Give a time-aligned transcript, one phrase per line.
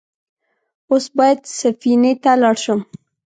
[0.89, 2.79] اوس بايد سفينې ته لاړ شم.